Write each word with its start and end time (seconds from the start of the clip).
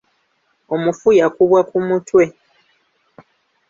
Omufu 0.73 1.07
yakubwa 1.19 1.59
ku 1.69 1.77
mutwe. 1.87 2.23